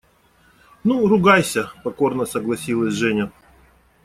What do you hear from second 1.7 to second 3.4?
покорно согласилась Женя.